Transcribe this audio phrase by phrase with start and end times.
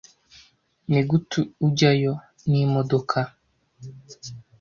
[0.89, 2.13] Nigute ujyayo?
[2.49, 3.19] N'imodoka?